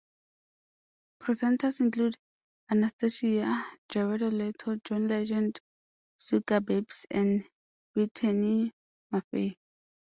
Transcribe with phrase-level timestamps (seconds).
[1.19, 2.17] Presenters included
[2.71, 5.59] Anastacia, Jared Leto, John Legend,
[6.19, 7.47] Sugababes and
[7.93, 8.73] Brittany
[9.11, 9.59] Murphy.